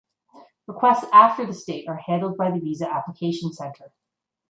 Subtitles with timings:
[0.65, 3.93] Requests after this date are handled by the visa application centre.